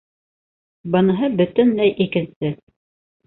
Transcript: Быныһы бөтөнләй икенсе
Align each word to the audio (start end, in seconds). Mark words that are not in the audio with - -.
Быныһы 0.95 1.29
бөтөнләй 1.41 1.93
икенсе 2.07 2.53